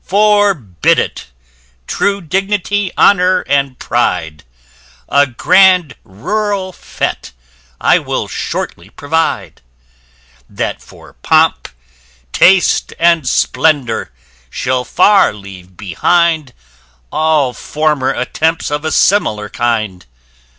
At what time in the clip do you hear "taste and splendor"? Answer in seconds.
12.33-14.11